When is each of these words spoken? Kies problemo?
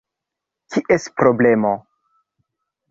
Kies 0.71 1.07
problemo? 1.21 1.75